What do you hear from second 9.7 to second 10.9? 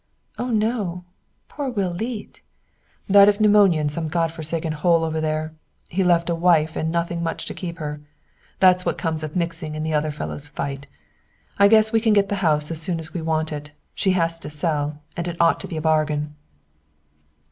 in the other fellow's fight.